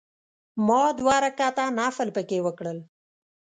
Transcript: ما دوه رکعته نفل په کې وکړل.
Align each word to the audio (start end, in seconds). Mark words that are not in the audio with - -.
ما 0.67 0.83
دوه 0.99 1.15
رکعته 1.25 1.65
نفل 1.79 2.07
په 2.15 2.21
کې 2.29 2.37
وکړل. 2.45 2.77